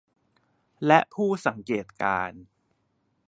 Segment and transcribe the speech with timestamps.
[0.87, 2.41] และผู้สังเกตการณ์